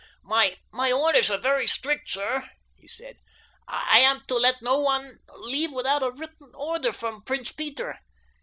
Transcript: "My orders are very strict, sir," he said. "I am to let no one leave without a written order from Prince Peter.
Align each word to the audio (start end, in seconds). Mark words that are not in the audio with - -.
"My 0.23 0.91
orders 0.91 1.29
are 1.29 1.37
very 1.37 1.67
strict, 1.67 2.09
sir," 2.09 2.49
he 2.73 2.87
said. 2.87 3.17
"I 3.67 3.99
am 3.99 4.23
to 4.29 4.33
let 4.33 4.59
no 4.63 4.79
one 4.79 5.19
leave 5.37 5.71
without 5.71 6.01
a 6.01 6.09
written 6.09 6.51
order 6.55 6.91
from 6.91 7.21
Prince 7.21 7.51
Peter. 7.51 7.99